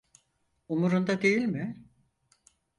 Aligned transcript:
Umurunda 0.67 1.21
değil 1.21 1.45
mi? 1.47 1.83